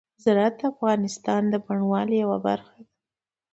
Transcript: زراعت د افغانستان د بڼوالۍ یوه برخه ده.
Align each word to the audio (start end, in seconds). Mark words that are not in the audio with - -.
زراعت 0.23 0.55
د 0.59 0.61
افغانستان 0.73 1.41
د 1.49 1.53
بڼوالۍ 1.65 2.15
یوه 2.23 2.37
برخه 2.47 2.75
ده. 2.85 2.91